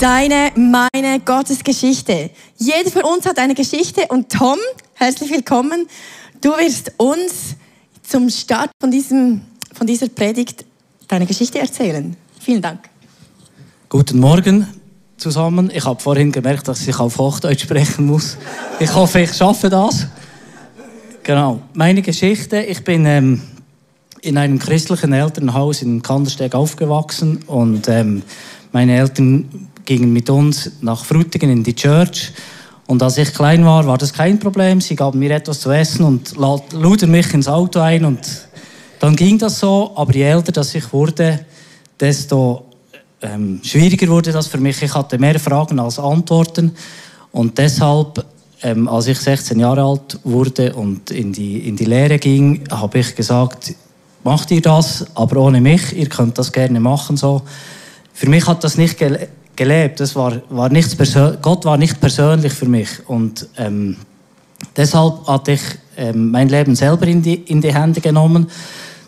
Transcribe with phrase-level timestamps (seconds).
[0.00, 2.30] Deine, meine Gottesgeschichte.
[2.56, 4.56] Jeder von uns hat eine Geschichte und Tom,
[4.94, 5.88] herzlich willkommen.
[6.40, 7.56] Du wirst uns
[8.04, 9.40] zum Start von, diesem,
[9.74, 10.64] von dieser Predigt
[11.08, 12.16] deine Geschichte erzählen.
[12.38, 12.88] Vielen Dank.
[13.88, 14.68] Guten Morgen
[15.16, 15.68] zusammen.
[15.74, 18.36] Ich habe vorhin gemerkt, dass ich auf Hochdeutsch sprechen muss.
[18.78, 20.06] Ich hoffe, ich schaffe das.
[21.24, 21.60] Genau.
[21.74, 22.60] Meine Geschichte.
[22.60, 23.42] Ich bin ähm,
[24.20, 28.22] in einem christlichen Elternhaus in Kandersteg aufgewachsen und ähm,
[28.70, 32.30] meine Eltern gingen mit uns nach Frutigen in die Church.
[32.86, 34.82] Und als ich klein war, war das kein Problem.
[34.82, 36.34] Sie gaben mir etwas zu essen und
[36.72, 38.20] luden mich ins Auto ein und
[39.00, 39.92] dann ging das so.
[39.96, 41.40] Aber je älter dass ich wurde,
[41.98, 42.66] desto
[43.22, 44.82] ähm, schwieriger wurde das für mich.
[44.82, 46.72] Ich hatte mehr Fragen als Antworten
[47.32, 48.22] und deshalb
[48.62, 52.98] ähm, als ich 16 Jahre alt wurde und in die, in die Lehre ging, habe
[52.98, 53.74] ich gesagt,
[54.22, 57.40] macht ihr das, aber ohne mich, ihr könnt das gerne machen so.
[58.12, 58.98] Für mich hat das nicht
[59.58, 60.96] gelebt, das war, war nichts
[61.42, 63.96] Gott war nicht persönlich für mich und ähm,
[64.76, 65.60] deshalb hatte ich
[65.96, 68.46] ähm, mein Leben selber in die, in die Hände genommen.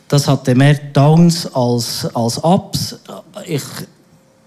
[0.09, 2.99] Das hatte mehr Downs als, als Ups.
[3.47, 3.63] Ich,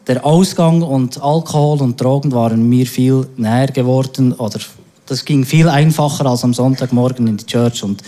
[0.05, 4.59] der Ausgang und Alkohol und Drogen waren mir viel näher geworden oder
[5.05, 8.03] das ging viel einfacher als am Sonntagmorgen in die Church und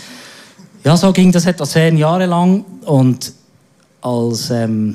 [0.84, 2.64] ja, so ging das etwa zehn Jahre lang.
[2.84, 3.32] Und
[4.02, 4.94] als ähm,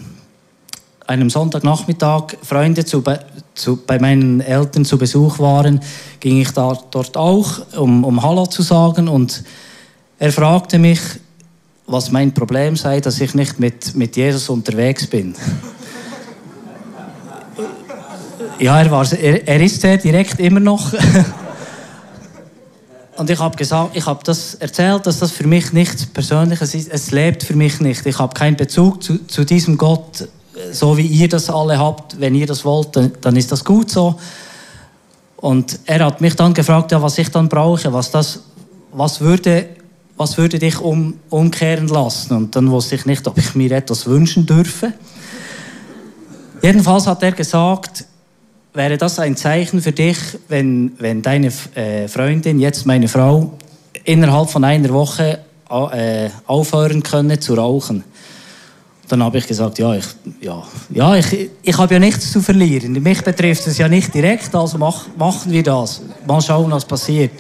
[1.08, 3.04] einem Sonntagnachmittag Freunde zu,
[3.56, 5.82] zu, bei meinen Eltern zu Besuch waren,
[6.20, 9.08] ging ich da, dort auch, um, um Hallo zu sagen.
[9.08, 9.44] Und
[10.20, 11.00] er fragte mich,
[11.88, 15.36] was mein Problem sei, dass ich nicht mit, mit Jesus unterwegs bin.
[18.60, 20.94] ja, er, war, er, er ist sehr direkt immer noch.
[23.18, 26.90] Und ich habe gesagt, ich habe das erzählt, dass das für mich nichts Persönliches ist.
[26.90, 28.06] Es lebt für mich nicht.
[28.06, 30.28] Ich habe keinen Bezug zu, zu diesem Gott,
[30.72, 32.20] so wie ihr das alle habt.
[32.20, 34.16] Wenn ihr das wollt, dann, dann ist das gut so.
[35.38, 38.42] Und er hat mich dann gefragt, ja, was ich dann brauche, was das,
[38.92, 39.70] was würde,
[40.16, 42.36] was würde dich um, umkehren lassen?
[42.36, 44.94] Und dann wusste ich nicht, ob ich mir etwas wünschen dürfe.
[46.62, 48.06] Jedenfalls hat er gesagt,
[48.74, 53.54] wäre das ein Zeichen für dich, wenn, wenn deine äh, Freundin, jetzt meine Frau,
[54.04, 55.40] innerhalb von einer Woche
[55.70, 58.04] äh, aufhören könne zu rauchen?
[59.12, 60.06] Dann habe ich gesagt, ja, ich,
[60.40, 62.94] ja, ja ich, ich habe ja nichts zu verlieren.
[63.04, 66.02] Mich betrifft es ja nicht direkt, also mach, machen wir das.
[66.26, 67.32] Mal schauen, was passiert.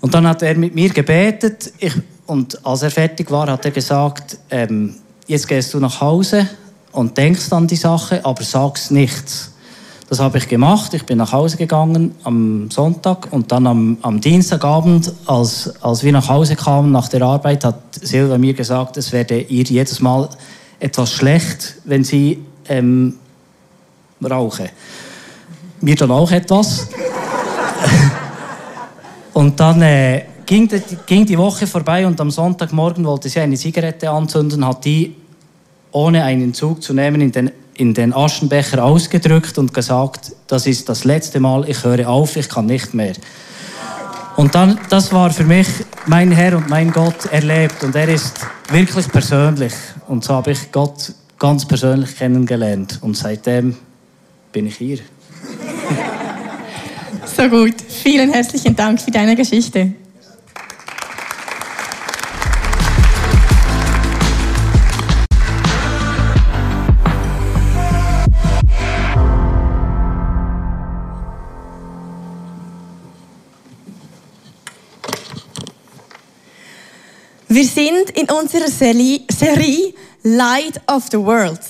[0.00, 1.92] Und dann hat er mit mir gebetet ich,
[2.26, 4.96] und als er fertig war, hat er gesagt, ähm,
[5.28, 6.48] jetzt gehst du nach Hause
[6.90, 9.51] und denkst an die Sache, aber sagst nichts.
[10.12, 10.92] Das habe ich gemacht.
[10.92, 16.12] Ich bin nach Hause gegangen am Sonntag und dann am, am Dienstagabend, als, als wir
[16.12, 20.28] nach Hause kamen nach der Arbeit, hat Silvia mir gesagt, es werde ihr jedes Mal
[20.80, 23.14] etwas schlecht, wenn sie ähm,
[24.22, 24.68] rauche.
[25.80, 26.88] Mir dann auch etwas.
[29.32, 33.56] und dann äh, ging, die, ging die Woche vorbei und am Sonntagmorgen wollte sie eine
[33.56, 35.16] Zigarette anzünden, hat die
[35.90, 40.88] ohne einen Zug zu nehmen in den in den Aschenbecher ausgedrückt und gesagt, das ist
[40.88, 43.14] das letzte Mal, ich höre auf, ich kann nicht mehr.
[44.36, 45.66] Und dann, das war für mich
[46.06, 48.38] mein Herr und mein Gott erlebt und er ist
[48.70, 49.72] wirklich persönlich.
[50.06, 53.76] Und so habe ich Gott ganz persönlich kennengelernt und seitdem
[54.52, 54.98] bin ich hier.
[57.24, 57.74] So gut.
[57.88, 59.92] Vielen herzlichen Dank für deine Geschichte.
[77.54, 79.92] Wir sind in unserer Serie
[80.22, 81.60] Light of the World.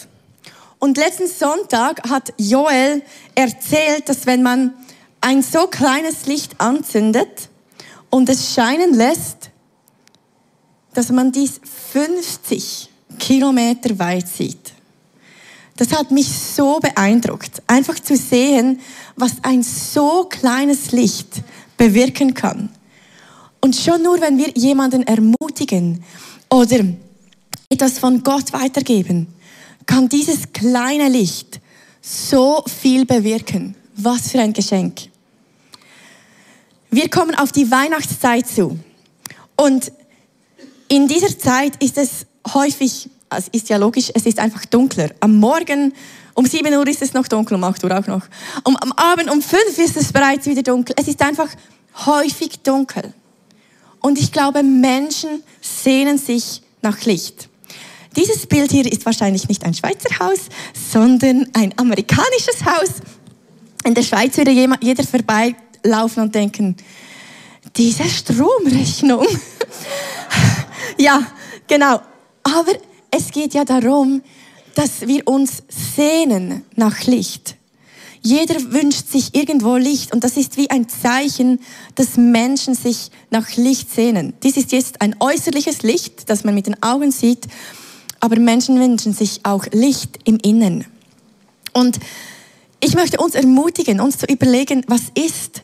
[0.79, 3.03] Und letzten Sonntag hat Joel
[3.35, 4.75] erzählt, dass wenn man
[5.21, 7.49] ein so kleines Licht anzündet
[8.11, 9.51] und es scheinen lässt,
[10.95, 11.61] dass man dies
[11.93, 12.89] 50
[13.19, 14.75] Kilometer weit sieht.
[15.79, 18.79] Das hat mich so beeindruckt, einfach zu sehen,
[19.17, 21.43] was ein so kleines Licht
[21.77, 22.71] bewirken kann.
[23.65, 26.03] Und schon nur, wenn wir jemanden ermutigen
[26.51, 26.85] oder
[27.69, 29.29] etwas von Gott weitergeben,
[29.87, 31.61] kann dieses kleine Licht
[32.01, 33.77] so viel bewirken.
[33.95, 35.03] Was für ein Geschenk.
[36.91, 38.79] Wir kommen auf die Weihnachtszeit zu.
[39.57, 39.93] Und
[40.89, 45.11] in dieser Zeit ist es häufig, es ist ja logisch, es ist einfach dunkler.
[45.21, 45.95] Am Morgen
[46.35, 48.27] um 7 Uhr ist es noch dunkel, um 8 Uhr auch noch.
[48.65, 50.97] Um, am Abend um 5 ist es bereits wieder dunkel.
[50.99, 51.49] Es ist einfach
[52.07, 53.15] häufig dunkel.
[54.03, 57.49] Und ich glaube, Menschen sehnen sich nach Licht.
[58.17, 60.41] Dieses Bild hier ist wahrscheinlich nicht ein Schweizer Haus,
[60.93, 62.91] sondern ein amerikanisches Haus.
[63.85, 66.77] In der Schweiz würde jeder vorbeilaufen und denken,
[67.77, 69.27] diese Stromrechnung.
[70.99, 71.27] ja,
[71.67, 72.01] genau.
[72.43, 72.73] Aber
[73.11, 74.23] es geht ja darum,
[74.75, 77.57] dass wir uns sehnen nach Licht.
[78.25, 81.59] Jeder wünscht sich irgendwo Licht und das ist wie ein Zeichen,
[81.97, 84.35] dass Menschen sich nach Licht sehnen.
[84.45, 87.49] Dies ist jetzt ein äußerliches Licht, das man mit den Augen sieht,
[88.21, 90.85] aber Menschen wünschen sich auch Licht im Innen.
[91.73, 91.99] Und
[92.79, 95.63] ich möchte uns ermutigen, uns zu überlegen, was ist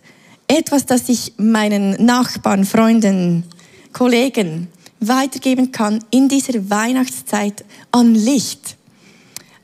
[0.48, 3.44] etwas, das ich meinen Nachbarn, Freunden,
[3.92, 4.68] Kollegen
[5.00, 8.76] weitergeben kann in dieser Weihnachtszeit an Licht.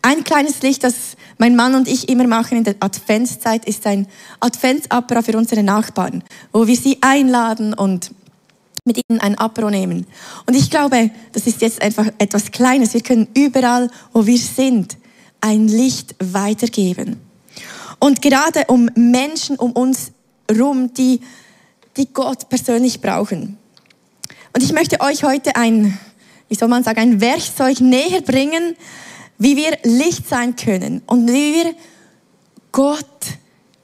[0.02, 4.06] Ein kleines Licht, das mein Mann und ich immer machen in der Adventszeit, ist ein
[4.40, 6.22] Adventsapero für unsere Nachbarn,
[6.52, 8.10] wo wir sie einladen und
[8.84, 10.06] mit ihnen ein Apero nehmen.
[10.46, 12.92] Und ich glaube, das ist jetzt einfach etwas Kleines.
[12.92, 14.98] Wir können überall, wo wir sind,
[15.40, 17.20] ein Licht weitergeben.
[17.98, 20.12] Und gerade um Menschen um uns
[20.50, 21.20] herum, die,
[21.96, 23.56] die Gott persönlich brauchen.
[24.52, 25.98] Und ich möchte euch heute ein,
[26.48, 28.76] wie soll man sagen, ein Werkzeug näher bringen,
[29.38, 31.74] wie wir Licht sein können und wie wir
[32.72, 33.06] Gott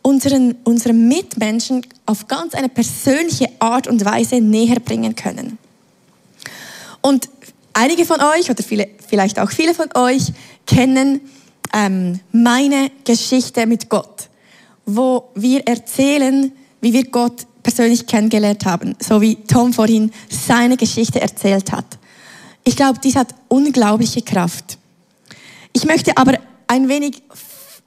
[0.02, 5.58] unseren, unseren Mitmenschen auf ganz eine persönliche Art und Weise näher bringen können.
[7.02, 7.28] Und
[7.72, 10.32] einige von euch oder viele, vielleicht auch viele von euch
[10.66, 11.20] kennen
[11.72, 14.28] ähm, meine Geschichte mit Gott,
[14.86, 21.20] wo wir erzählen, wie wir Gott persönlich kennengelernt haben, so wie Tom vorhin seine Geschichte
[21.20, 21.98] erzählt hat.
[22.64, 24.78] Ich glaube, dies hat unglaubliche Kraft.
[25.72, 27.22] Ich möchte aber ein wenig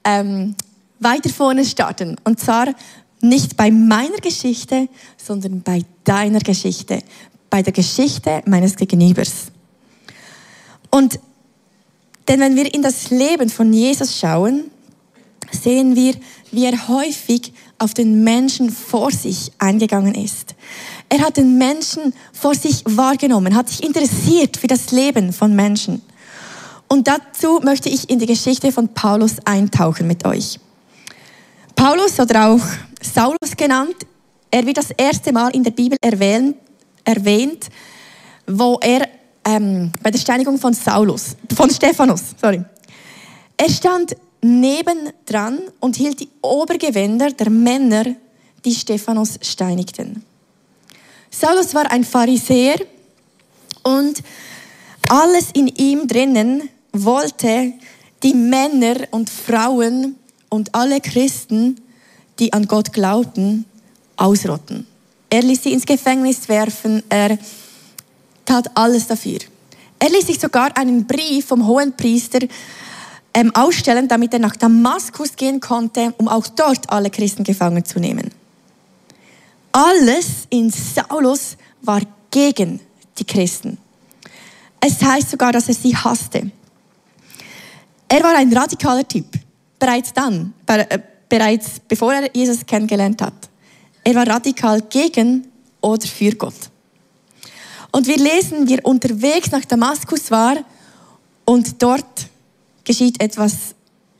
[0.03, 0.55] ähm,
[0.99, 2.15] weiter vorne starten.
[2.23, 2.73] Und zwar
[3.21, 6.99] nicht bei meiner Geschichte, sondern bei deiner Geschichte.
[7.49, 9.51] Bei der Geschichte meines Gegenübers.
[10.89, 11.19] Und
[12.27, 14.65] denn wenn wir in das Leben von Jesus schauen,
[15.51, 16.15] sehen wir,
[16.51, 20.55] wie er häufig auf den Menschen vor sich eingegangen ist.
[21.09, 26.01] Er hat den Menschen vor sich wahrgenommen, hat sich interessiert für das Leben von Menschen.
[26.93, 30.59] Und dazu möchte ich in die Geschichte von Paulus eintauchen mit euch.
[31.75, 32.61] Paulus oder auch
[33.01, 33.95] Saulus genannt,
[34.51, 36.55] er wird das erste Mal in der Bibel erwähnt,
[37.03, 37.67] erwähnt
[38.45, 39.09] wo er
[39.43, 42.63] ähm, bei der Steinigung von Saulus, von Stephanus, sorry.
[43.57, 48.05] Er stand nebendran und hielt die Obergewänder der Männer,
[48.63, 50.23] die Stephanus steinigten.
[51.31, 52.77] Saulus war ein Pharisäer
[53.81, 54.21] und
[55.09, 57.73] alles in ihm drinnen wollte
[58.21, 60.15] die Männer und Frauen
[60.49, 61.81] und alle Christen,
[62.39, 63.65] die an Gott glaubten,
[64.15, 64.87] ausrotten.
[65.29, 67.37] Er ließ sie ins Gefängnis werfen, er
[68.45, 69.39] tat alles dafür.
[69.99, 72.39] Er ließ sich sogar einen Brief vom hohen Priester
[73.33, 77.99] ähm, ausstellen, damit er nach Damaskus gehen konnte, um auch dort alle Christen gefangen zu
[77.99, 78.29] nehmen.
[79.71, 82.79] Alles in Saulus war gegen
[83.17, 83.77] die Christen.
[84.79, 86.51] Es heißt sogar, dass er sie hasste.
[88.13, 89.25] Er war ein radikaler Typ,
[89.79, 93.33] bereits dann, äh, bereits bevor er Jesus kennengelernt hat.
[94.03, 95.47] Er war radikal gegen
[95.81, 96.69] oder für Gott.
[97.91, 100.57] Und wir lesen, wie er unterwegs nach Damaskus war
[101.45, 102.27] und dort
[102.83, 103.73] geschieht etwas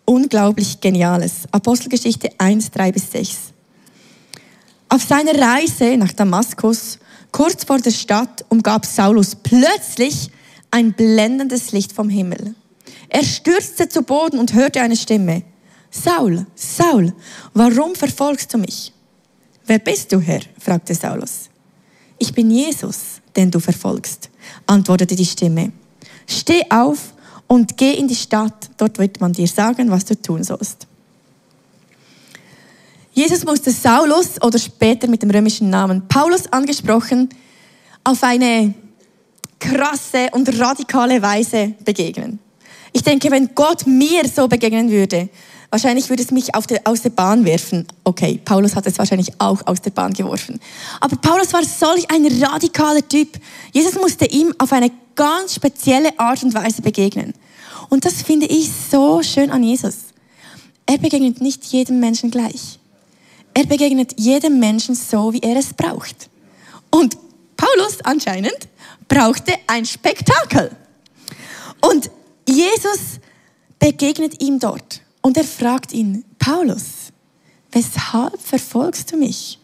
[0.05, 1.41] unglaublich Geniales.
[1.51, 3.38] Apostelgeschichte 1, 3 bis 6.
[4.89, 6.97] Auf seiner Reise nach Damaskus,
[7.31, 10.31] kurz vor der Stadt, umgab Saulus plötzlich
[10.71, 12.55] ein blendendes Licht vom Himmel.
[13.10, 15.43] Er stürzte zu Boden und hörte eine Stimme.
[15.91, 17.13] Saul, Saul,
[17.53, 18.91] warum verfolgst du mich?
[19.65, 20.41] Wer bist du, Herr?
[20.60, 21.50] fragte Saulus.
[22.17, 24.29] Ich bin Jesus, den du verfolgst,
[24.65, 25.72] antwortete die Stimme.
[26.27, 27.13] Steh auf
[27.48, 30.88] und geh in die Stadt, dort wird man dir sagen, was du tun sollst.
[33.13, 37.29] Jesus musste Saulus oder später mit dem römischen Namen Paulus angesprochen
[38.03, 38.74] auf eine
[39.60, 42.39] krasse und radikale Weise begegnen.
[42.93, 45.29] Ich denke, wenn Gott mir so begegnen würde,
[45.71, 47.88] wahrscheinlich würde es mich der, aus der Bahn werfen.
[48.03, 50.59] Okay, Paulus hat es wahrscheinlich auch aus der Bahn geworfen.
[51.01, 53.39] Aber Paulus war solch ein radikaler Typ.
[53.71, 57.33] Jesus musste ihm auf eine ganz spezielle Art und Weise begegnen.
[57.89, 59.95] Und das finde ich so schön an Jesus.
[60.85, 62.79] Er begegnet nicht jedem Menschen gleich.
[63.55, 66.29] Er begegnet jedem Menschen so, wie er es braucht.
[66.91, 67.17] Und
[67.57, 68.67] Paulus anscheinend
[69.07, 70.71] brauchte ein Spektakel.
[71.81, 72.09] Und
[72.47, 73.19] Jesus
[73.79, 77.12] begegnet ihm dort und er fragt ihn, Paulus,
[77.71, 79.59] weshalb verfolgst du mich?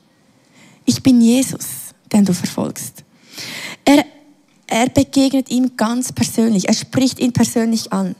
[0.85, 3.03] Ich bin Jesus, den du verfolgst.
[3.85, 4.03] Er
[4.69, 6.67] er begegnet ihm ganz persönlich.
[6.67, 8.15] Er spricht ihn persönlich an.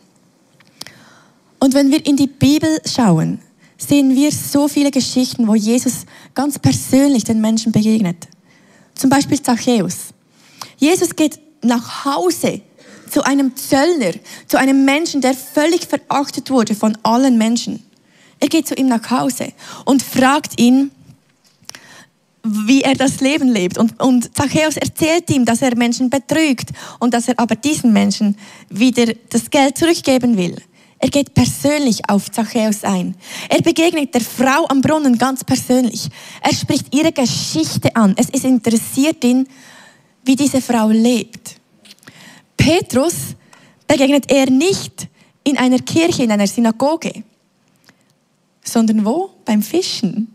[1.59, 3.39] Und wenn wir in die Bibel schauen,
[3.77, 8.27] sehen wir so viele Geschichten, wo Jesus ganz persönlich den Menschen begegnet.
[8.95, 10.07] Zum Beispiel Zachäus.
[10.77, 12.61] Jesus geht nach Hause
[13.09, 14.13] zu einem Zöllner,
[14.47, 17.83] zu einem Menschen, der völlig verachtet wurde von allen Menschen.
[18.39, 19.51] Er geht zu ihm nach Hause
[19.85, 20.91] und fragt ihn,
[22.43, 23.77] wie er das Leben lebt.
[23.77, 28.37] Und, und Zachäus erzählt ihm, dass er Menschen betrügt und dass er aber diesen Menschen
[28.69, 30.55] wieder das Geld zurückgeben will.
[30.99, 33.15] Er geht persönlich auf Zachäus ein.
[33.47, 36.09] Er begegnet der Frau am Brunnen ganz persönlich.
[36.41, 38.13] Er spricht ihre Geschichte an.
[38.17, 39.47] Es ist interessiert ihn,
[40.25, 41.58] wie diese Frau lebt.
[42.59, 43.35] Petrus
[43.87, 45.07] begegnet er nicht
[45.45, 47.23] in einer Kirche, in einer Synagoge,
[48.61, 49.31] sondern wo?
[49.45, 50.27] Beim Fischen.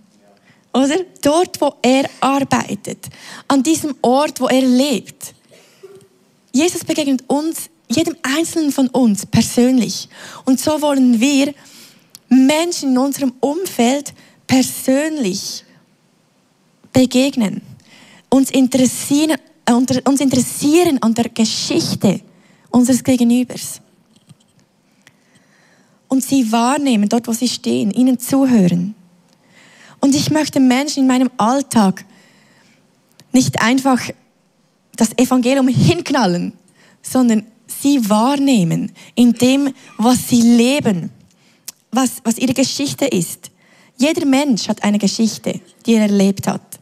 [0.73, 0.97] Oder?
[1.23, 3.07] Dort, wo er arbeitet.
[3.47, 5.35] An diesem Ort, wo er lebt.
[6.51, 10.09] Jesus begegnet uns, jedem Einzelnen von uns persönlich.
[10.47, 11.55] Und so wollen wir
[12.29, 14.15] Menschen in unserem Umfeld
[14.47, 15.63] persönlich
[16.91, 17.61] begegnen.
[18.31, 19.37] Uns interessieren,
[19.73, 22.21] uns interessieren an der Geschichte
[22.71, 23.81] unseres Gegenübers.
[26.09, 28.95] Und sie wahrnehmen, dort wo sie stehen, ihnen zuhören.
[30.01, 32.05] Und ich möchte Menschen in meinem Alltag
[33.33, 34.01] nicht einfach
[34.97, 36.53] das Evangelium hinknallen,
[37.03, 41.11] sondern sie wahrnehmen in dem, was sie leben,
[41.91, 43.51] was, was ihre Geschichte ist.
[43.97, 46.74] Jeder Mensch hat eine Geschichte, die er erlebt hat.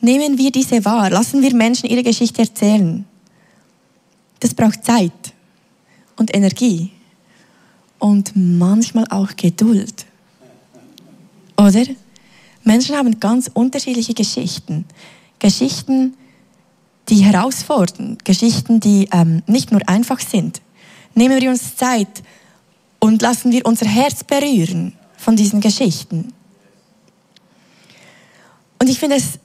[0.00, 3.04] Nehmen wir diese wahr, lassen wir Menschen ihre Geschichte erzählen.
[4.40, 5.34] Das braucht Zeit
[6.16, 6.90] und Energie
[7.98, 10.06] und manchmal auch Geduld.
[11.56, 11.84] Oder?
[12.62, 14.84] Menschen haben ganz unterschiedliche Geschichten.
[15.38, 16.14] Geschichten,
[17.08, 20.60] die herausfordern, Geschichten, die ähm, nicht nur einfach sind.
[21.14, 22.22] Nehmen wir uns Zeit
[23.00, 26.32] und lassen wir unser Herz berühren von diesen Geschichten.
[28.78, 29.38] Und ich finde es,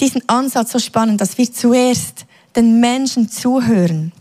[0.00, 2.24] diesen Ansatz so spannend, dass wir zuerst
[2.56, 4.12] den Menschen zuhören,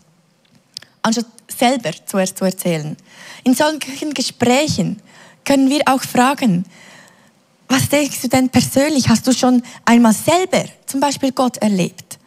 [1.02, 2.96] anstatt selber zuerst zu erzählen.
[3.44, 5.02] In solchen Gesprächen
[5.44, 6.66] können wir auch fragen,
[7.68, 9.10] was denkst du denn persönlich?
[9.10, 12.20] Hast du schon einmal selber zum Beispiel Gott erlebt?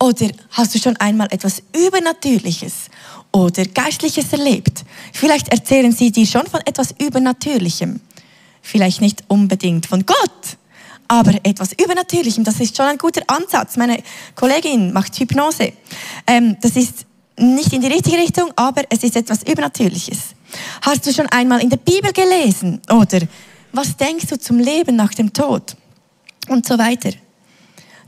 [0.00, 2.88] Oder hast du schon einmal etwas Übernatürliches
[3.30, 4.84] oder Geistliches erlebt?
[5.12, 8.00] Vielleicht erzählen sie dir schon von etwas Übernatürlichem.
[8.60, 10.56] Vielleicht nicht unbedingt von Gott,
[11.12, 12.42] aber etwas Übernatürlichem.
[12.42, 13.76] Das ist schon ein guter Ansatz.
[13.76, 14.02] Meine
[14.34, 15.74] Kollegin macht Hypnose.
[16.26, 17.04] Ähm, das ist
[17.36, 20.34] nicht in die richtige Richtung, aber es ist etwas Übernatürliches.
[20.80, 23.20] Hast du schon einmal in der Bibel gelesen oder
[23.72, 25.76] was denkst du zum Leben nach dem Tod?
[26.48, 27.10] Und so weiter.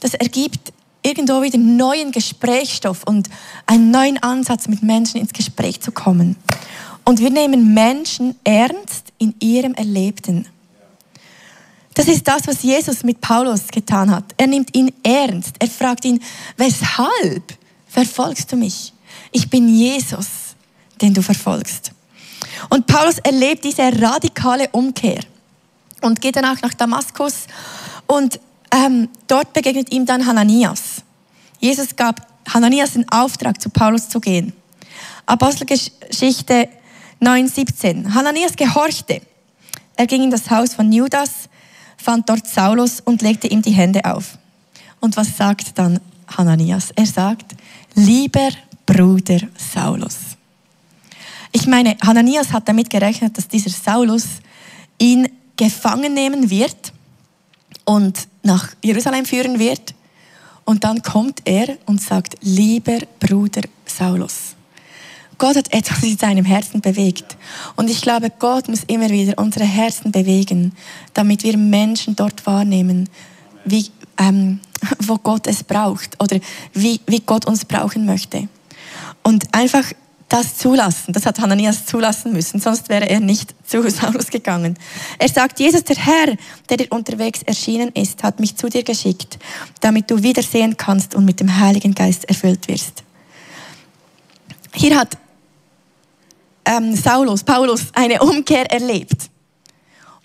[0.01, 3.29] Das ergibt irgendwo wieder neuen Gesprächsstoff und
[3.67, 6.37] einen neuen Ansatz, mit Menschen ins Gespräch zu kommen.
[7.05, 10.47] Und wir nehmen Menschen ernst in ihrem Erlebten.
[11.95, 14.25] Das ist das, was Jesus mit Paulus getan hat.
[14.37, 15.55] Er nimmt ihn ernst.
[15.61, 16.21] Er fragt ihn,
[16.57, 18.93] weshalb verfolgst du mich?
[19.31, 20.27] Ich bin Jesus,
[21.01, 21.93] den du verfolgst.
[22.69, 25.21] Und Paulus erlebt diese radikale Umkehr
[26.01, 27.47] und geht danach nach Damaskus
[28.07, 31.03] und ähm, dort begegnet ihm dann Hananias.
[31.61, 34.53] Jesus gab Hananias den Auftrag, zu Paulus zu gehen.
[35.27, 36.69] Apostelgeschichte
[37.21, 38.13] 9,17.
[38.13, 39.23] Hananias gehorchte.
[39.97, 41.49] Er ging in das Haus von Judas,
[42.05, 44.39] fand dort Saulus und legte ihm die Hände auf.
[45.01, 46.01] Und was sagt dann
[46.37, 46.91] Hananias?
[46.95, 47.55] Er sagt,
[47.95, 48.51] lieber
[48.85, 50.19] Bruder Saulus.
[51.51, 54.25] Ich meine, Hananias hat damit gerechnet, dass dieser Saulus
[54.99, 56.93] ihn gefangen nehmen wird
[57.85, 59.95] und nach Jerusalem führen wird.
[60.65, 64.54] Und dann kommt er und sagt, lieber Bruder Saulus.
[65.39, 67.37] Gott hat etwas in seinem Herzen bewegt.
[67.77, 70.73] Und ich glaube, Gott muss immer wieder unsere Herzen bewegen,
[71.13, 73.09] damit wir Menschen dort wahrnehmen,
[73.65, 73.87] wie,
[74.19, 74.61] ähm,
[75.01, 76.39] wo Gott es braucht oder
[76.73, 78.49] wie, wie Gott uns brauchen möchte.
[79.23, 79.85] Und einfach
[80.29, 81.13] das zulassen.
[81.13, 84.77] Das hat Hananias zulassen müssen, sonst wäre er nicht zu Saulus gegangen.
[85.19, 86.37] Er sagt, Jesus, der Herr,
[86.69, 89.39] der dir unterwegs erschienen ist, hat mich zu dir geschickt,
[89.81, 93.05] damit du wiedersehen kannst und mit dem Heiligen Geist erfüllt wirst.
[94.73, 95.17] Hier hat
[96.65, 99.31] ähm, Saulus, Paulus eine Umkehr erlebt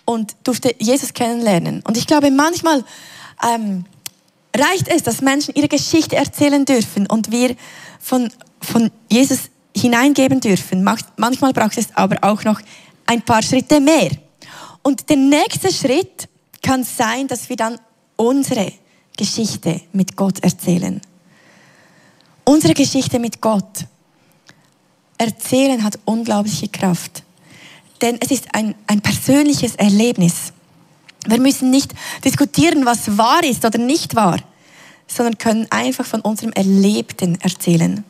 [0.04, 1.82] und durfte Jesus kennenlernen.
[1.86, 2.84] Und ich glaube, manchmal
[3.48, 3.84] ähm,
[4.56, 7.54] reicht es, dass Menschen ihre Geschichte erzählen dürfen und wir
[8.00, 8.30] von,
[8.60, 10.82] von Jesus hineingeben dürfen.
[11.16, 12.60] Manchmal braucht es aber auch noch
[13.06, 14.10] ein paar Schritte mehr.
[14.82, 16.28] Und der nächste Schritt
[16.62, 17.78] kann sein, dass wir dann
[18.16, 18.72] unsere
[19.16, 21.00] Geschichte mit Gott erzählen.
[22.44, 23.84] Unsere Geschichte mit Gott.
[25.20, 27.24] Erzählen hat unglaubliche Kraft.
[28.00, 30.54] Denn es ist ein, ein persönliches Erlebnis.
[31.26, 31.92] Wir müssen nicht
[32.24, 34.38] diskutieren, was wahr ist oder nicht wahr,
[35.06, 38.02] sondern können einfach von unserem Erlebten erzählen.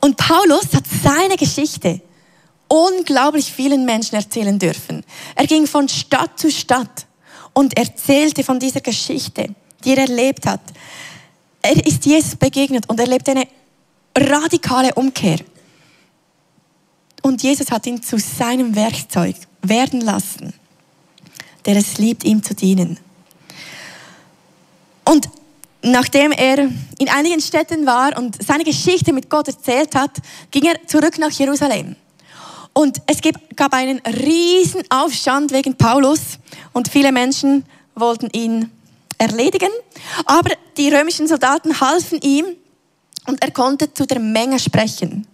[0.00, 2.00] Und Paulus hat seine Geschichte
[2.66, 5.04] unglaublich vielen Menschen erzählen dürfen.
[5.34, 7.04] Er ging von Stadt zu Stadt
[7.52, 10.62] und erzählte von dieser Geschichte, die er erlebt hat.
[11.60, 13.46] Er ist Jesus begegnet und erlebt eine
[14.16, 15.40] radikale Umkehr.
[17.24, 20.52] Und Jesus hat ihn zu seinem Werkzeug werden lassen,
[21.64, 22.98] der es liebt, ihm zu dienen.
[25.06, 25.30] Und
[25.80, 30.10] nachdem er in einigen Städten war und seine Geschichte mit Gott erzählt hat,
[30.50, 31.96] ging er zurück nach Jerusalem.
[32.74, 33.20] Und es
[33.56, 36.38] gab einen riesen Aufstand wegen Paulus
[36.74, 37.64] und viele Menschen
[37.94, 38.70] wollten ihn
[39.16, 39.70] erledigen.
[40.26, 42.44] Aber die römischen Soldaten halfen ihm
[43.26, 45.26] und er konnte zu der Menge sprechen.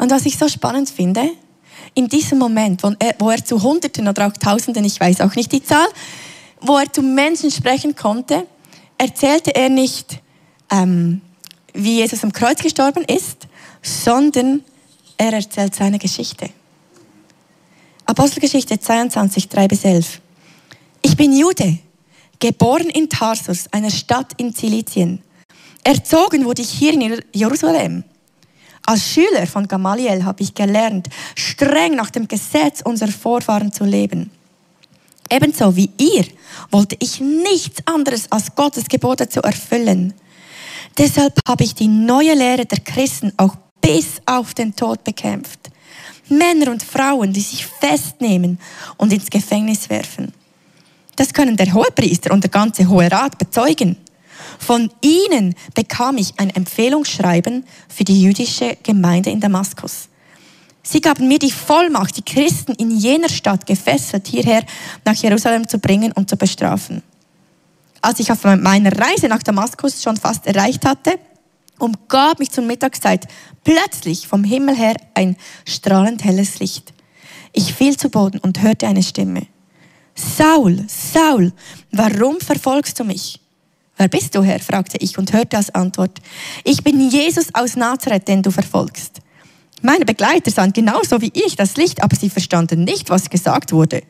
[0.00, 1.30] Und was ich so spannend finde,
[1.92, 5.34] in diesem Moment, wo er, wo er zu Hunderten oder auch Tausenden, ich weiß auch
[5.34, 5.88] nicht die Zahl,
[6.62, 8.46] wo er zu Menschen sprechen konnte,
[8.96, 10.18] erzählte er nicht,
[10.70, 11.20] ähm,
[11.74, 13.46] wie Jesus am Kreuz gestorben ist,
[13.82, 14.64] sondern
[15.18, 16.48] er erzählt seine Geschichte.
[18.06, 20.22] Apostelgeschichte 22, 3 bis 11.
[21.02, 21.78] Ich bin Jude,
[22.38, 25.22] geboren in Tarsus, einer Stadt in Zilizien.
[25.84, 28.04] Erzogen wurde ich hier in Jerusalem.
[28.86, 34.30] Als Schüler von Gamaliel habe ich gelernt, streng nach dem Gesetz unserer Vorfahren zu leben.
[35.30, 36.24] Ebenso wie ihr
[36.70, 40.12] wollte ich nichts anderes als Gottes Gebote zu erfüllen.
[40.98, 45.70] Deshalb habe ich die neue Lehre der Christen auch bis auf den Tod bekämpft.
[46.28, 48.58] Männer und Frauen, die sich festnehmen
[48.96, 50.32] und ins Gefängnis werfen.
[51.16, 53.96] Das können der Hohepriester und der ganze Hohe Rat bezeugen.
[54.60, 60.08] Von ihnen bekam ich ein Empfehlungsschreiben für die jüdische Gemeinde in Damaskus.
[60.82, 64.62] Sie gaben mir die Vollmacht, die Christen in jener Stadt gefesselt hierher
[65.04, 67.02] nach Jerusalem zu bringen und zu bestrafen.
[68.02, 71.18] Als ich auf meiner Reise nach Damaskus schon fast erreicht hatte,
[71.78, 73.26] umgab mich zur Mittagszeit
[73.64, 76.92] plötzlich vom Himmel her ein strahlend helles Licht.
[77.54, 79.46] Ich fiel zu Boden und hörte eine Stimme.
[80.14, 81.52] Saul, Saul,
[81.92, 83.40] warum verfolgst du mich?
[84.00, 84.60] Wer bist du, Herr?
[84.60, 86.20] fragte ich und hörte als Antwort.
[86.64, 89.20] Ich bin Jesus aus Nazareth, den du verfolgst.
[89.82, 94.02] Meine Begleiter sahen genauso wie ich das Licht, aber sie verstanden nicht, was gesagt wurde.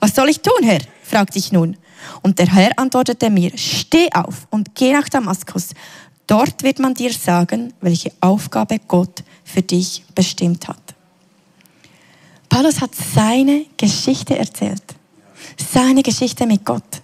[0.00, 0.80] Was soll ich tun, Herr?
[1.02, 1.76] fragte ich nun.
[2.22, 5.74] Und der Herr antwortete mir, steh auf und geh nach Damaskus.
[6.26, 10.94] Dort wird man dir sagen, welche Aufgabe Gott für dich bestimmt hat.
[12.48, 14.84] Paulus hat seine Geschichte erzählt.
[15.70, 17.02] Seine Geschichte mit Gott.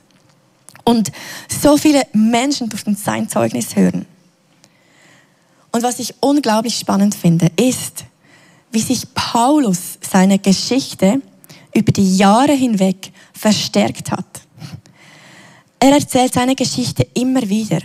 [0.84, 1.10] Und
[1.48, 4.06] so viele Menschen durften sein Zeugnis hören.
[5.72, 8.04] Und was ich unglaublich spannend finde, ist,
[8.70, 11.20] wie sich Paulus seine Geschichte
[11.74, 14.26] über die Jahre hinweg verstärkt hat.
[15.80, 17.80] Er erzählt seine Geschichte immer wieder.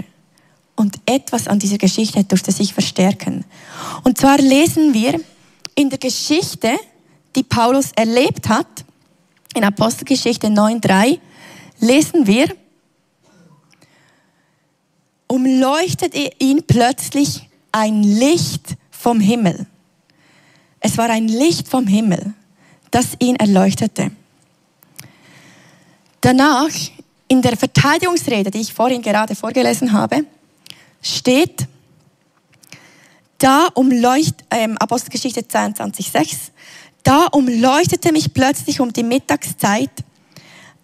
[0.75, 3.43] Und etwas an dieser Geschichte durfte sich verstärken.
[4.03, 5.19] Und zwar lesen wir
[5.75, 6.77] in der Geschichte,
[7.35, 8.85] die Paulus erlebt hat,
[9.55, 11.19] in Apostelgeschichte 9.3,
[11.79, 12.47] lesen wir,
[15.29, 19.67] umleuchtet ihn plötzlich ein Licht vom Himmel.
[20.81, 22.33] Es war ein Licht vom Himmel,
[22.91, 24.11] das ihn erleuchtete.
[26.19, 26.71] Danach,
[27.27, 30.25] in der Verteidigungsrede, die ich vorhin gerade vorgelesen habe,
[31.01, 31.67] steht,
[33.37, 36.51] da umleuchtet, ähm, Apostelgeschichte 22,6,
[37.03, 39.91] da umleuchtete mich plötzlich um die Mittagszeit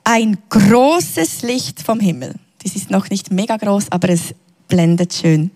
[0.04, 2.36] ein großes Licht vom Himmel.
[2.66, 4.34] Das ist noch nicht mega groß, aber es
[4.68, 5.52] blendet schön.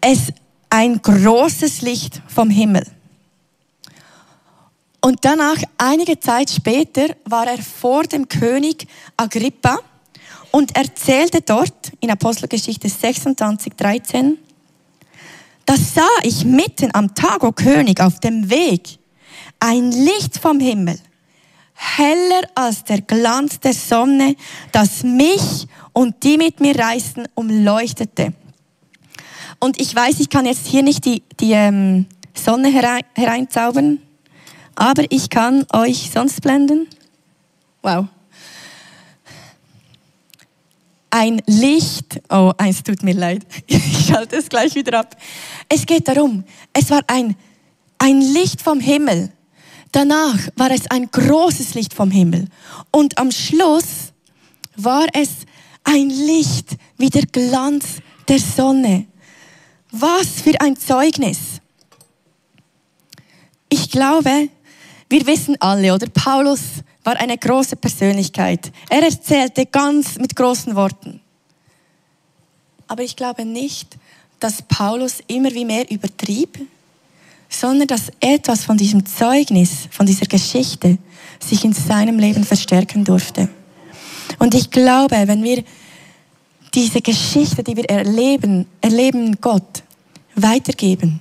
[0.00, 0.32] Es
[0.70, 2.86] ein großes Licht vom Himmel.
[5.00, 9.80] Und danach, einige Zeit später, war er vor dem König Agrippa
[10.52, 14.38] und erzählte dort in Apostelgeschichte 26, 13,
[15.64, 19.00] da sah ich mitten am Tag, o König, auf dem Weg
[19.58, 21.00] ein Licht vom Himmel
[21.76, 24.34] heller als der Glanz der Sonne,
[24.72, 28.32] das mich und die mit mir reisten, umleuchtete.
[29.58, 34.00] Und ich weiß, ich kann jetzt hier nicht die, die ähm, Sonne herein, hereinzaubern,
[34.74, 36.88] aber ich kann euch sonst blenden.
[37.82, 38.06] Wow.
[41.10, 45.16] Ein Licht, oh, eins tut mir leid, ich schalte es gleich wieder ab.
[45.68, 47.36] Es geht darum, es war ein,
[47.98, 49.32] ein Licht vom Himmel
[49.92, 52.46] Danach war es ein großes Licht vom Himmel.
[52.90, 54.12] Und am Schluss
[54.76, 55.30] war es
[55.84, 59.06] ein Licht wie der Glanz der Sonne.
[59.90, 61.38] Was für ein Zeugnis.
[63.68, 64.48] Ich glaube,
[65.08, 66.60] wir wissen alle, oder Paulus
[67.04, 68.72] war eine große Persönlichkeit.
[68.90, 71.20] Er erzählte ganz mit großen Worten.
[72.88, 73.96] Aber ich glaube nicht,
[74.40, 76.58] dass Paulus immer wie mehr übertrieb,
[77.48, 80.98] sondern dass etwas von diesem Zeugnis, von dieser Geschichte
[81.40, 83.48] sich in seinem Leben verstärken durfte.
[84.38, 85.62] Und ich glaube, wenn wir
[86.74, 89.82] diese Geschichte, die wir erleben, erleben Gott,
[90.34, 91.20] weitergeben,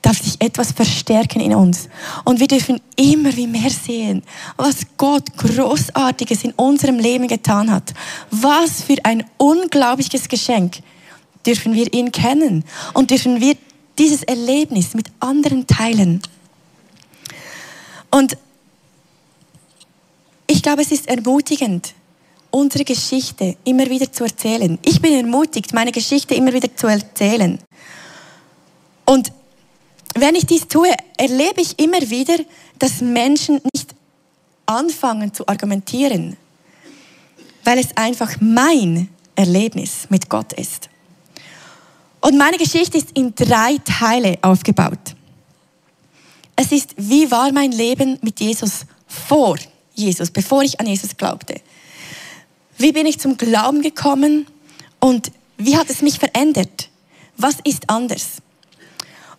[0.00, 1.88] darf sich etwas verstärken in uns.
[2.24, 4.22] Und wir dürfen immer wie mehr sehen,
[4.56, 7.94] was Gott Großartiges in unserem Leben getan hat.
[8.30, 10.78] Was für ein unglaubliches Geschenk
[11.46, 13.56] dürfen wir ihn kennen und dürfen wir
[14.02, 16.20] dieses Erlebnis mit anderen teilen.
[18.10, 18.36] Und
[20.48, 21.94] ich glaube, es ist ermutigend,
[22.50, 24.76] unsere Geschichte immer wieder zu erzählen.
[24.84, 27.60] Ich bin ermutigt, meine Geschichte immer wieder zu erzählen.
[29.04, 29.32] Und
[30.16, 32.38] wenn ich dies tue, erlebe ich immer wieder,
[32.80, 33.94] dass Menschen nicht
[34.66, 36.36] anfangen zu argumentieren,
[37.62, 40.90] weil es einfach mein Erlebnis mit Gott ist.
[42.22, 45.16] Und meine Geschichte ist in drei Teile aufgebaut.
[46.54, 49.58] Es ist, wie war mein Leben mit Jesus vor
[49.94, 51.60] Jesus, bevor ich an Jesus glaubte.
[52.78, 54.46] Wie bin ich zum Glauben gekommen
[55.00, 56.88] und wie hat es mich verändert?
[57.36, 58.38] Was ist anders?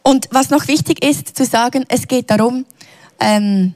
[0.04, 2.66] Und was noch wichtig ist zu sagen, es geht darum,
[3.20, 3.74] ähm,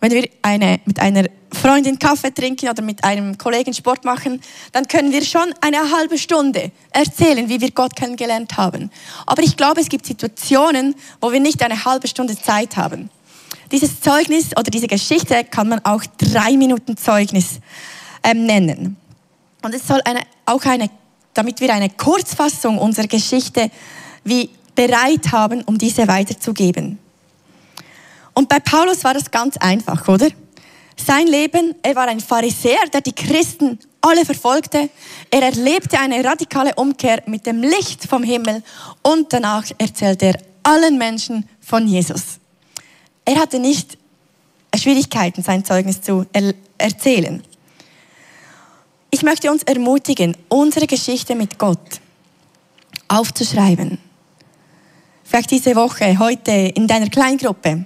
[0.00, 4.40] wenn wir eine, mit einer Freundin Kaffee trinken oder mit einem Kollegen Sport machen,
[4.72, 8.90] dann können wir schon eine halbe Stunde erzählen, wie wir Gott kennengelernt haben.
[9.26, 13.10] Aber ich glaube, es gibt Situationen, wo wir nicht eine halbe Stunde Zeit haben.
[13.72, 17.60] Dieses Zeugnis oder diese Geschichte kann man auch drei Minuten Zeugnis
[18.22, 18.96] ähm, nennen.
[19.62, 20.90] Und es soll eine, auch eine,
[21.34, 23.70] damit wir eine Kurzfassung unserer Geschichte
[24.24, 26.98] wie bereit haben, um diese weiterzugeben.
[28.38, 30.28] Und bei Paulus war das ganz einfach, oder?
[30.94, 34.90] Sein Leben, er war ein Pharisäer, der die Christen alle verfolgte.
[35.28, 38.62] Er erlebte eine radikale Umkehr mit dem Licht vom Himmel
[39.02, 42.38] und danach erzählte er allen Menschen von Jesus.
[43.24, 43.98] Er hatte nicht
[44.72, 47.42] Schwierigkeiten, sein Zeugnis zu er erzählen.
[49.10, 52.00] Ich möchte uns ermutigen, unsere Geschichte mit Gott
[53.08, 53.98] aufzuschreiben.
[55.24, 57.84] Vielleicht diese Woche, heute in deiner Kleingruppe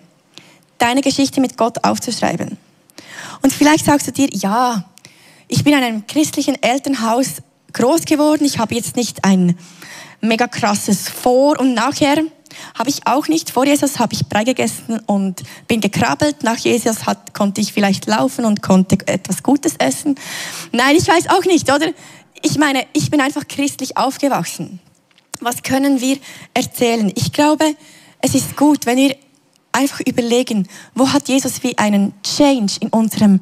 [0.82, 2.58] deine Geschichte mit Gott aufzuschreiben.
[3.42, 4.84] Und vielleicht sagst du dir, ja,
[5.46, 7.36] ich bin in einem christlichen Elternhaus
[7.72, 9.56] groß geworden, ich habe jetzt nicht ein
[10.20, 12.24] mega krasses Vor- und Nachher,
[12.78, 13.50] habe ich auch nicht.
[13.50, 16.42] Vor Jesus habe ich Brei gegessen und bin gekrabbelt.
[16.42, 20.16] Nach Jesus hat, konnte ich vielleicht laufen und konnte etwas Gutes essen.
[20.72, 21.92] Nein, ich weiß auch nicht, oder?
[22.42, 24.80] Ich meine, ich bin einfach christlich aufgewachsen.
[25.40, 26.18] Was können wir
[26.54, 27.10] erzählen?
[27.14, 27.74] Ich glaube,
[28.20, 29.16] es ist gut, wenn wir
[29.72, 33.40] einfach überlegen, wo hat Jesus wie einen Change in unserem,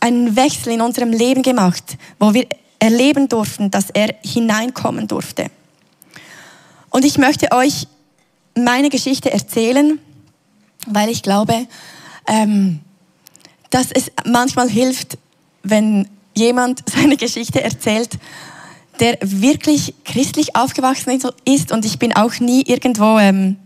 [0.00, 2.46] einen Wechsel in unserem Leben gemacht, wo wir
[2.78, 5.50] erleben durften, dass er hineinkommen durfte.
[6.90, 7.86] Und ich möchte euch
[8.56, 9.98] meine Geschichte erzählen,
[10.86, 11.66] weil ich glaube,
[12.26, 12.80] ähm,
[13.70, 15.18] dass es manchmal hilft,
[15.62, 18.18] wenn jemand seine Geschichte erzählt,
[18.98, 23.56] der wirklich christlich aufgewachsen ist und ich bin auch nie irgendwo ähm,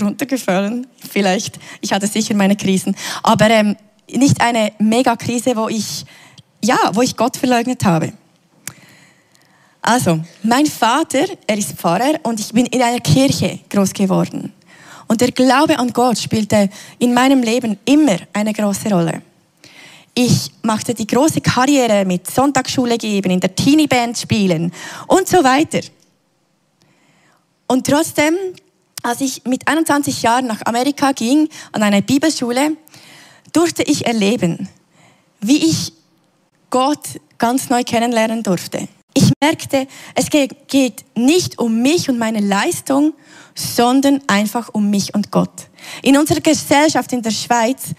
[0.00, 0.86] runtergefallen.
[1.10, 3.76] Vielleicht, ich hatte sicher meine Krisen, aber ähm,
[4.10, 6.04] nicht eine Megakrise, wo ich,
[6.62, 8.12] ja, wo ich Gott verleugnet habe.
[9.82, 14.52] Also, mein Vater, er ist Pfarrer und ich bin in einer Kirche groß geworden.
[15.06, 19.22] Und der Glaube an Gott spielte in meinem Leben immer eine große Rolle.
[20.12, 24.72] Ich machte die große Karriere mit Sonntagsschule geben, in der Teenie-Band spielen
[25.06, 25.80] und so weiter.
[27.66, 28.34] Und trotzdem
[29.06, 32.76] als ich mit 21 Jahren nach Amerika ging, an eine Bibelschule,
[33.52, 34.68] durfte ich erleben,
[35.40, 35.92] wie ich
[36.70, 38.88] Gott ganz neu kennenlernen durfte.
[39.14, 43.14] Ich merkte, es geht nicht um mich und meine Leistung,
[43.54, 45.68] sondern einfach um mich und Gott.
[46.02, 47.92] In unserer Gesellschaft in der Schweiz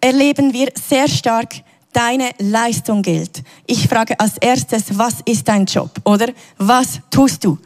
[0.00, 1.54] erleben wir sehr stark,
[1.92, 3.42] deine Leistung gilt.
[3.66, 5.90] Ich frage als erstes, was ist dein Job?
[6.04, 7.58] Oder was tust du?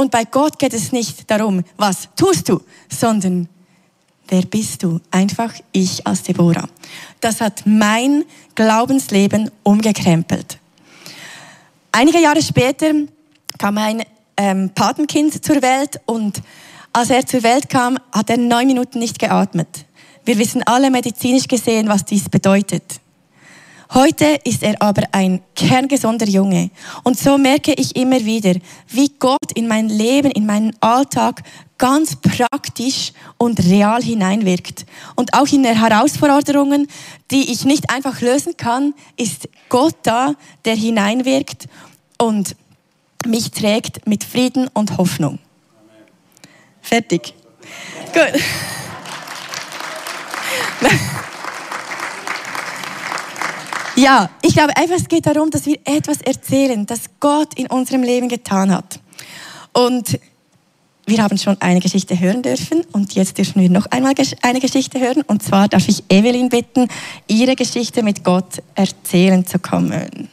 [0.00, 3.50] Und bei Gott geht es nicht darum, was tust du, sondern
[4.28, 4.98] wer bist du?
[5.10, 6.66] Einfach ich als Deborah.
[7.20, 10.56] Das hat mein Glaubensleben umgekrempelt.
[11.92, 12.94] Einige Jahre später
[13.58, 14.02] kam ein
[14.38, 16.40] ähm, Patenkind zur Welt und
[16.94, 19.84] als er zur Welt kam, hat er neun Minuten nicht geatmet.
[20.24, 23.02] Wir wissen alle medizinisch gesehen, was dies bedeutet.
[23.92, 26.70] Heute ist er aber ein kerngesunder Junge.
[27.02, 28.54] Und so merke ich immer wieder,
[28.86, 31.42] wie Gott in mein Leben, in meinen Alltag
[31.76, 34.86] ganz praktisch und real hineinwirkt.
[35.16, 36.86] Und auch in den Herausforderungen,
[37.32, 41.66] die ich nicht einfach lösen kann, ist Gott da, der hineinwirkt
[42.16, 42.54] und
[43.26, 45.40] mich trägt mit Frieden und Hoffnung.
[46.80, 47.34] Fertig.
[48.12, 48.40] Gut.
[54.00, 58.02] Ja, ich glaube einfach, es geht darum, dass wir etwas erzählen, das Gott in unserem
[58.02, 58.98] Leben getan hat.
[59.74, 60.18] Und
[61.04, 64.98] wir haben schon eine Geschichte hören dürfen und jetzt dürfen wir noch einmal eine Geschichte
[64.98, 65.20] hören.
[65.26, 66.88] Und zwar darf ich Evelyn bitten,
[67.26, 70.30] ihre Geschichte mit Gott erzählen zu kommen.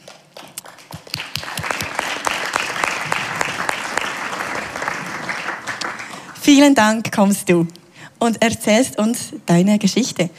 [6.40, 7.68] Vielen Dank, kommst du
[8.18, 10.30] und erzählst uns deine Geschichte.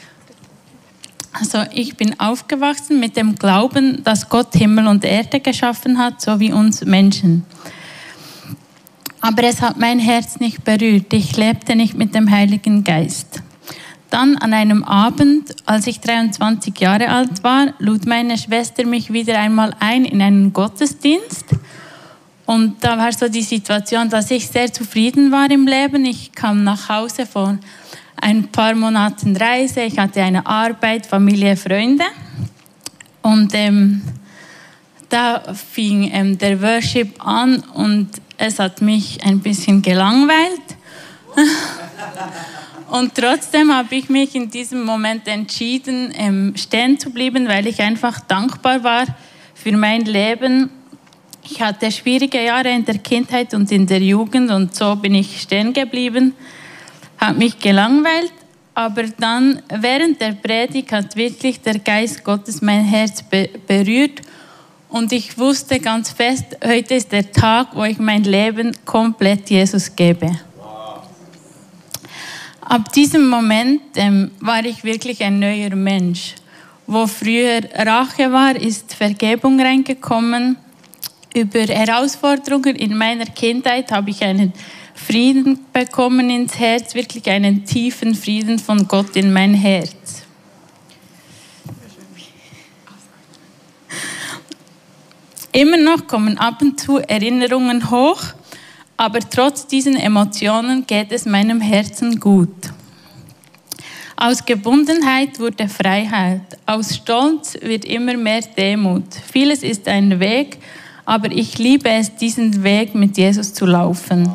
[1.32, 6.40] Also ich bin aufgewachsen mit dem Glauben, dass Gott Himmel und Erde geschaffen hat, so
[6.40, 7.44] wie uns Menschen.
[9.20, 11.12] Aber es hat mein Herz nicht berührt.
[11.12, 13.42] Ich lebte nicht mit dem Heiligen Geist.
[14.08, 19.38] Dann an einem Abend, als ich 23 Jahre alt war, lud meine Schwester mich wieder
[19.38, 21.44] einmal ein in einen Gottesdienst.
[22.44, 26.04] Und da war so die Situation, dass ich sehr zufrieden war im Leben.
[26.04, 27.60] Ich kam nach Hause von
[28.20, 29.82] ein paar Monaten Reise.
[29.82, 32.04] Ich hatte eine Arbeit, Familie, Freunde.
[33.22, 34.02] Und ähm,
[35.08, 40.62] da fing ähm, der Worship an und es hat mich ein bisschen gelangweilt.
[42.90, 47.80] und trotzdem habe ich mich in diesem Moment entschieden, ähm, stehen zu bleiben, weil ich
[47.80, 49.06] einfach dankbar war
[49.54, 50.70] für mein Leben.
[51.42, 55.40] Ich hatte schwierige Jahre in der Kindheit und in der Jugend und so bin ich
[55.40, 56.34] stehen geblieben
[57.20, 58.32] hat mich gelangweilt,
[58.74, 64.22] aber dann während der Predigt hat wirklich der Geist Gottes mein Herz be berührt
[64.88, 69.94] und ich wusste ganz fest, heute ist der Tag, wo ich mein Leben komplett Jesus
[69.94, 70.30] gebe.
[72.60, 76.34] Ab diesem Moment ähm, war ich wirklich ein neuer Mensch.
[76.86, 80.56] Wo früher Rache war, ist Vergebung reingekommen.
[81.34, 84.52] Über Herausforderungen in meiner Kindheit habe ich einen
[85.06, 90.22] Frieden bekommen ins Herz, wirklich einen tiefen Frieden von Gott in mein Herz.
[95.52, 98.22] Immer noch kommen ab und zu Erinnerungen hoch,
[98.96, 102.54] aber trotz diesen Emotionen geht es meinem Herzen gut.
[104.16, 109.06] Aus Gebundenheit wurde Freiheit, aus Stolz wird immer mehr Demut.
[109.32, 110.58] Vieles ist ein Weg,
[111.04, 114.30] aber ich liebe es, diesen Weg mit Jesus zu laufen.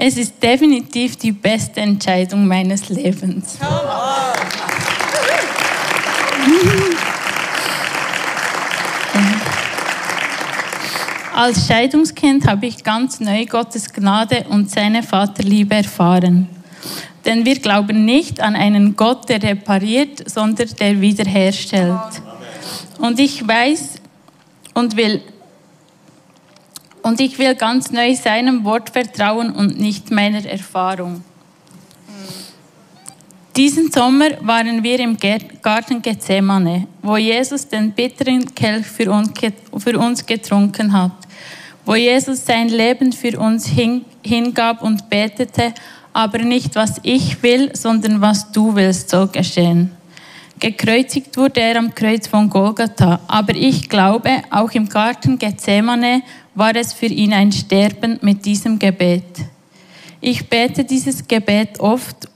[0.00, 3.58] Es ist definitiv die beste Entscheidung meines Lebens.
[11.34, 16.48] Als Scheidungskind habe ich ganz neu Gottes Gnade und seine Vaterliebe erfahren.
[17.24, 22.22] Denn wir glauben nicht an einen Gott, der repariert, sondern der wiederherstellt.
[23.00, 23.96] Und ich weiß
[24.74, 25.22] und will
[27.08, 31.24] und ich will ganz neu seinem Wort vertrauen und nicht meiner Erfahrung.
[33.56, 35.16] Diesen Sommer waren wir im
[35.62, 41.12] Garten Gethsemane, wo Jesus den bitteren Kelch für uns getrunken hat,
[41.86, 43.66] wo Jesus sein Leben für uns
[44.22, 45.72] hingab und betete,
[46.12, 49.92] aber nicht was ich will, sondern was du willst, soll geschehen.
[50.60, 56.22] Gekreuzigt wurde er am Kreuz von Golgatha, aber ich glaube, auch im Garten Gethsemane
[56.58, 59.22] war es für ihn ein Sterben mit diesem Gebet.
[60.20, 62.28] Ich bete dieses Gebet oft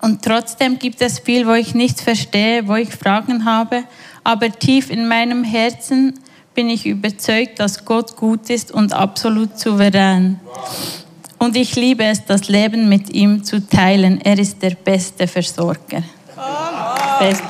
[0.00, 3.84] und trotzdem gibt es viel, wo ich nichts verstehe, wo ich Fragen habe,
[4.24, 6.18] aber tief in meinem Herzen
[6.54, 10.40] bin ich überzeugt, dass Gott gut ist und absolut souverän.
[11.38, 14.20] Und ich liebe es, das Leben mit ihm zu teilen.
[14.22, 16.02] Er ist der beste Versorger.
[17.18, 17.42] Best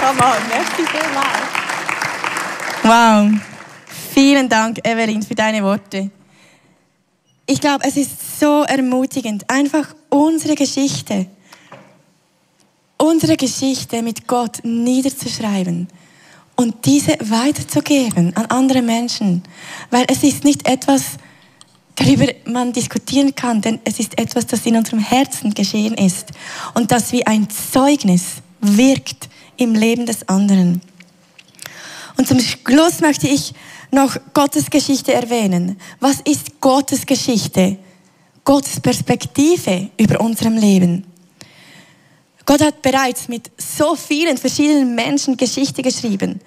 [0.00, 1.09] Come on, merci.
[2.82, 3.30] Wow.
[4.14, 6.10] Vielen Dank, Evelyn, für deine Worte.
[7.46, 11.26] Ich glaube, es ist so ermutigend, einfach unsere Geschichte,
[12.96, 15.88] unsere Geschichte mit Gott niederzuschreiben
[16.56, 19.42] und diese weiterzugeben an andere Menschen.
[19.90, 21.02] Weil es ist nicht etwas,
[21.96, 26.28] darüber man diskutieren kann, denn es ist etwas, das in unserem Herzen geschehen ist
[26.74, 30.80] und das wie ein Zeugnis wirkt im Leben des anderen.
[32.20, 33.54] Und zum Schluss möchte ich
[33.90, 35.80] noch Gottes Geschichte erwähnen.
[36.00, 37.78] Was ist Gottes Geschichte?
[38.44, 41.06] Gottes Perspektive über unserem Leben.
[42.44, 46.42] Gott hat bereits mit so vielen verschiedenen Menschen Geschichte geschrieben.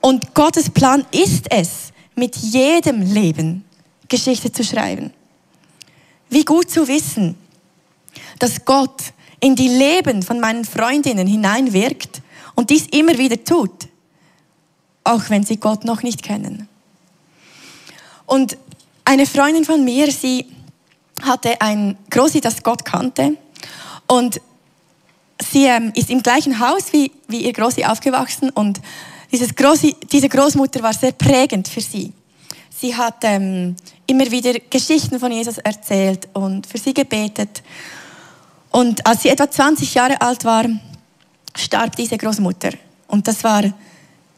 [0.00, 3.64] Und Gottes Plan ist es, mit jedem Leben
[4.08, 5.12] Geschichte zu schreiben.
[6.30, 7.34] Wie gut zu wissen,
[8.38, 9.02] dass Gott
[9.40, 12.22] in die Leben von meinen Freundinnen hineinwirkt
[12.54, 13.88] und dies immer wieder tut,
[15.06, 16.68] auch wenn sie Gott noch nicht kennen.
[18.26, 18.56] Und
[19.04, 20.46] eine Freundin von mir, sie
[21.22, 23.36] hatte ein Großi, das Gott kannte
[24.06, 24.40] und
[25.40, 28.80] sie ähm, ist im gleichen Haus wie, wie ihr Großi aufgewachsen und
[29.32, 32.12] dieses Großi, diese Großmutter war sehr prägend für sie.
[32.70, 33.74] Sie hat ähm,
[34.06, 37.62] immer wieder Geschichten von Jesus erzählt und für sie gebetet.
[38.70, 40.66] Und als sie etwa 20 Jahre alt war,
[41.56, 42.70] starb diese Großmutter.
[43.08, 43.62] Und das war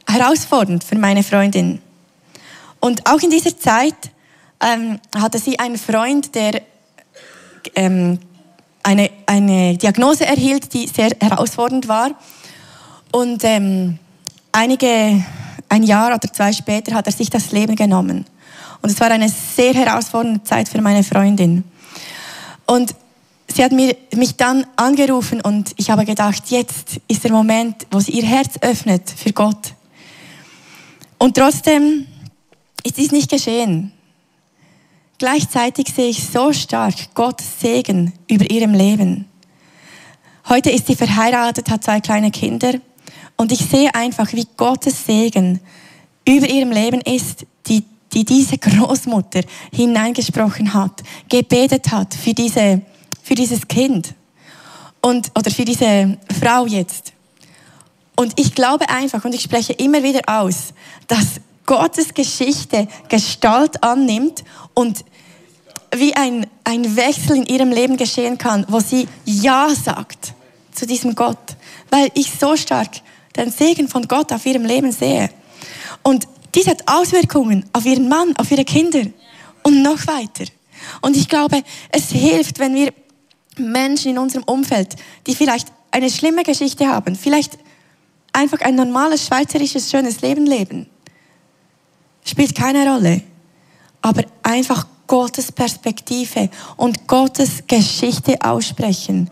[0.09, 1.81] herausfordernd für meine Freundin.
[2.81, 3.94] Und auch in dieser Zeit
[4.61, 6.62] ähm, hatte sie einen Freund, der
[7.75, 8.18] ähm,
[8.83, 12.11] eine, eine Diagnose erhielt, die sehr herausfordernd war.
[13.12, 13.99] Und ähm,
[14.53, 15.25] einige,
[15.68, 18.25] ein Jahr oder zwei später hat er sich das Leben genommen.
[18.81, 21.64] Und es war eine sehr herausfordernde Zeit für meine Freundin.
[22.66, 22.94] Und
[23.49, 27.99] sie hat mir, mich dann angerufen und ich habe gedacht, jetzt ist der Moment, wo
[27.99, 29.75] sie ihr Herz öffnet für Gott.
[31.19, 32.07] Und trotzdem
[32.85, 33.93] ist dies nicht geschehen.
[35.19, 39.27] Gleichzeitig sehe ich so stark Gottes Segen über ihrem Leben.
[40.49, 42.75] Heute ist sie verheiratet, hat zwei kleine Kinder
[43.37, 45.61] und ich sehe einfach, wie Gottes Segen
[46.27, 49.41] über ihrem Leben ist, die, die diese Großmutter
[49.73, 52.81] hineingesprochen hat, gebetet hat für, diese,
[53.23, 54.15] für dieses Kind
[55.01, 57.13] und, oder für diese Frau jetzt.
[58.19, 60.75] Und ich glaube einfach und ich spreche immer wieder aus,
[61.07, 64.43] dass Gottes Geschichte Gestalt annimmt
[64.75, 65.05] und
[65.95, 70.35] wie ein, ein Wechsel in ihrem Leben geschehen kann, wo sie Ja sagt
[70.75, 71.39] zu diesem Gott,
[71.91, 72.89] weil ich so stark
[73.37, 75.31] den Segen von Gott auf ihrem Leben sehe.
[76.03, 76.27] Und
[76.57, 79.03] dies hat Auswirkungen auf ihren Mann, auf ihre Kinder
[79.63, 80.51] und noch weiter.
[81.03, 82.93] Und ich glaube, es hilft, wenn wir
[83.59, 84.97] Menschen in unserem Umfeld,
[85.29, 87.59] die vielleicht eine schlimme Geschichte haben, vielleicht
[88.33, 90.87] einfach ein normales schweizerisches schönes Leben leben,
[92.25, 93.23] spielt keine Rolle.
[94.01, 99.31] Aber einfach Gottes Perspektive und Gottes Geschichte aussprechen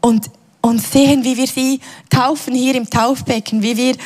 [0.00, 0.30] und,
[0.60, 1.80] und sehen, wie wir sie
[2.10, 3.96] taufen hier im Taufbecken, wie wir,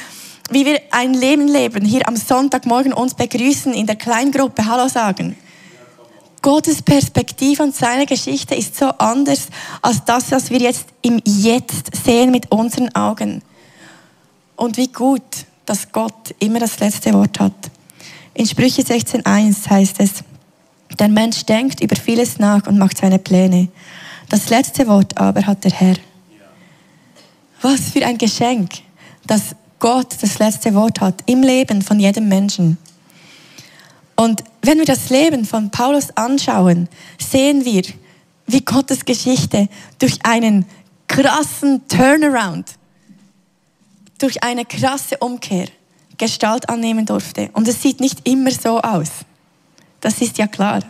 [0.51, 5.37] wie wir ein Leben leben, hier am Sonntagmorgen uns begrüßen, in der Kleingruppe Hallo sagen.
[6.41, 9.49] Gottes Perspektive und seine Geschichte ist so anders
[9.83, 13.43] als das, was wir jetzt im Jetzt sehen mit unseren Augen.
[14.59, 15.23] Und wie gut,
[15.67, 17.55] dass Gott immer das letzte Wort hat.
[18.35, 20.25] In Sprüche 16.1 heißt es,
[20.99, 23.69] der Mensch denkt über vieles nach und macht seine Pläne.
[24.29, 25.95] Das letzte Wort aber hat der Herr.
[27.63, 28.71] Was für ein Geschenk,
[29.29, 32.79] dass Gott das letzte Wort hat im Leben von jedem Menschen.
[34.17, 37.83] Und wenn wir das Leben von Paulus anschauen, sehen wir,
[38.49, 39.69] wie Gottes Geschichte
[40.01, 40.67] durch einen
[41.07, 42.78] krassen Turnaround,
[44.19, 45.69] durch eine krasse Umkehr
[46.19, 47.51] Gestalt annehmen durfte.
[47.53, 49.11] Und es sieht nicht immer so aus.
[50.01, 50.81] Das ist ja klar.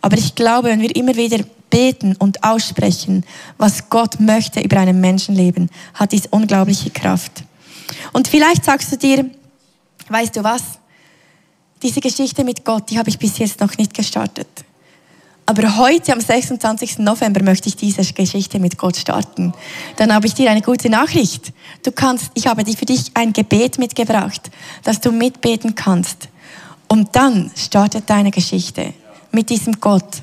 [0.00, 1.38] Aber ich glaube, wenn wir immer wieder
[1.70, 3.24] beten und aussprechen,
[3.58, 7.44] was Gott möchte über einem Menschenleben, hat dies unglaubliche Kraft.
[8.12, 9.30] Und vielleicht sagst du dir,
[10.08, 10.62] weißt du was?
[11.82, 14.48] Diese Geschichte mit Gott, die habe ich bis jetzt noch nicht gestartet.
[15.48, 16.98] Aber heute, am 26.
[16.98, 19.54] November, möchte ich diese Geschichte mit Gott starten.
[19.96, 21.52] Dann habe ich dir eine gute Nachricht.
[21.84, 24.50] Du kannst, ich habe für dich ein Gebet mitgebracht,
[24.82, 26.28] dass du mitbeten kannst.
[26.88, 28.92] Und dann startet deine Geschichte
[29.30, 30.22] mit diesem Gott.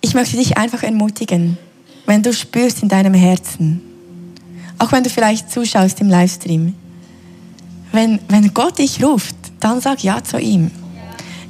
[0.00, 1.58] Ich möchte dich einfach ermutigen,
[2.06, 3.80] wenn du spürst in deinem Herzen,
[4.78, 6.74] auch wenn du vielleicht zuschaust im Livestream,
[7.90, 10.70] wenn, wenn Gott dich ruft, dann sag Ja zu ihm.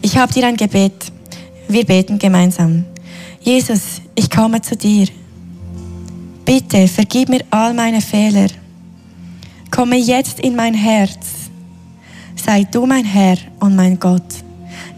[0.02, 1.12] Ich habe dir ein Gebet
[1.68, 2.84] wir beten gemeinsam.
[3.40, 5.06] Jesus, ich komme zu dir.
[6.44, 8.48] Bitte vergib mir all meine Fehler.
[9.70, 11.50] Komme jetzt in mein Herz.
[12.36, 14.44] Sei du mein Herr und mein Gott.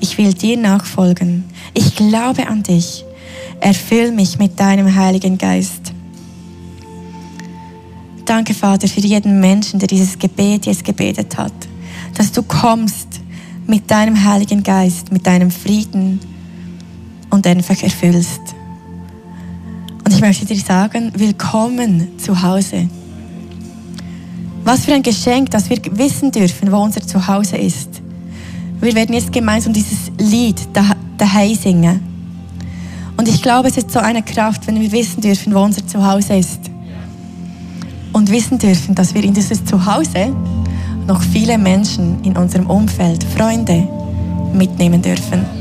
[0.01, 1.45] Ich will dir nachfolgen.
[1.75, 3.05] Ich glaube an dich.
[3.61, 5.93] Erfüll mich mit deinem Heiligen Geist.
[8.25, 11.53] Danke, Vater, für jeden Menschen, der dieses Gebet jetzt gebetet hat.
[12.14, 13.21] Dass du kommst
[13.67, 16.21] mit deinem Heiligen Geist, mit deinem Frieden,
[17.37, 18.41] und einfach erfüllst.
[20.05, 22.89] Und ich möchte dir sagen, willkommen zu Hause.
[24.64, 28.01] Was für ein Geschenk, dass wir wissen dürfen, wo unser Zuhause ist.
[28.80, 30.66] Wir werden jetzt gemeinsam dieses Lied
[31.18, 32.01] daheim singen.
[33.18, 36.37] Und ich glaube, es ist so eine Kraft, wenn wir wissen dürfen, wo unser Zuhause
[36.37, 36.61] ist.
[38.14, 40.34] und wissen dürfen, dass wir in dieses Zuhause
[41.07, 43.87] noch viele Menschen in unserem Umfeld, Freunde
[44.55, 45.56] mitnehmen dürfen.